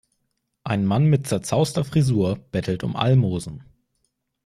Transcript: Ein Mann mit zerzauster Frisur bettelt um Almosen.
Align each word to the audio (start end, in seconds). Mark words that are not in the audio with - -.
Ein 0.63 0.83
Mann 0.87 1.05
mit 1.11 1.27
zerzauster 1.27 1.85
Frisur 1.85 2.37
bettelt 2.51 2.83
um 2.83 2.95
Almosen. 2.95 3.63